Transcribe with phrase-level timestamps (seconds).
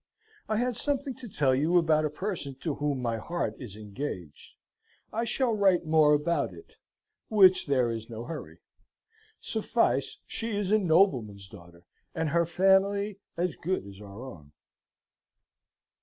[0.49, 4.55] I had something to tell you about a person to whom my heart is engaged.
[5.13, 6.73] I shall write more about it,
[7.29, 8.57] which there is no hurry.
[9.39, 11.83] Safice she is a nobleman's daughter,
[12.15, 14.53] and her family as good as our own."